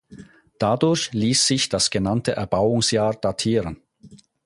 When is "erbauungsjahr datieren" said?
2.31-3.83